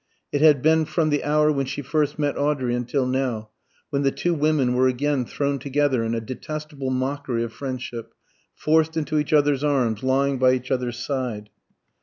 [0.31, 3.49] It had been from the hour when she first met Audrey until now,
[3.91, 8.15] when the two women were again thrown together in a detestable mockery of friendship,
[8.55, 11.51] forced into each other's arms, lying by each other's side.